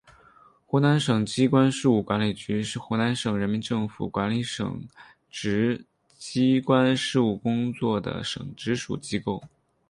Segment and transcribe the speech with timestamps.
[0.65, 4.81] 湖南省机关事务管理局是湖南省人民政府管理省
[5.29, 5.85] 直
[6.17, 9.43] 机关事务工作的省直属机构。